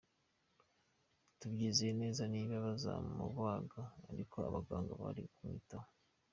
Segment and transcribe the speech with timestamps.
[1.39, 3.81] tubyizeye neza niba bazamubaga
[4.11, 5.89] ariko abaganga bari kumwitaho.